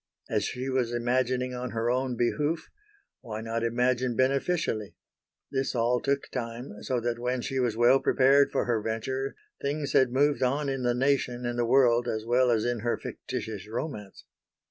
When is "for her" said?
8.51-8.81